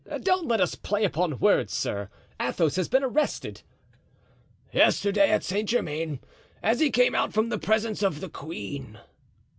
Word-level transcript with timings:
"Don't 0.23 0.47
let 0.47 0.59
us 0.59 0.73
play 0.73 1.03
upon 1.03 1.37
words, 1.37 1.71
sir. 1.73 2.09
Athos 2.39 2.75
has 2.75 2.87
been 2.89 3.03
arrested." 3.03 3.61
"Yesterday, 4.73 5.29
at 5.29 5.43
Saint 5.43 5.69
Germain, 5.69 6.21
as 6.63 6.79
he 6.79 6.89
came 6.89 7.13
out 7.13 7.33
from 7.33 7.49
the 7.49 7.59
presence 7.59 8.01
of 8.01 8.19
the 8.19 8.27
queen." 8.29 8.97